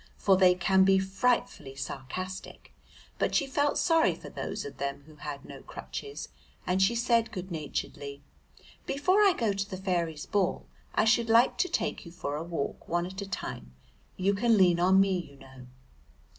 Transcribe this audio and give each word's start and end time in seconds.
for 0.17 0.35
they 0.35 0.55
can 0.55 0.83
be 0.83 0.97
frightfully 0.97 1.75
sarcastic, 1.75 2.73
but 3.19 3.35
she 3.35 3.45
felt 3.45 3.77
sorry 3.77 4.15
for 4.15 4.29
those 4.29 4.65
of 4.65 4.77
them 4.77 5.03
who 5.05 5.17
had 5.17 5.45
no 5.45 5.61
crutches, 5.61 6.29
and 6.65 6.81
she 6.81 6.95
said 6.95 7.31
good 7.31 7.51
naturedly, 7.51 8.23
"Before 8.87 9.19
I 9.21 9.33
go 9.37 9.53
to 9.53 9.69
the 9.69 9.77
fairies' 9.77 10.25
ball, 10.25 10.65
I 10.95 11.05
should 11.05 11.29
like 11.29 11.55
to 11.59 11.69
take 11.69 12.03
you 12.03 12.11
for 12.11 12.35
a 12.35 12.43
walk 12.43 12.87
one 12.89 13.05
at 13.05 13.21
a 13.21 13.29
time; 13.29 13.75
you 14.17 14.33
can 14.33 14.57
lean 14.57 14.79
on 14.79 14.99
me, 14.99 15.19
you 15.19 15.35
know." 15.37 15.67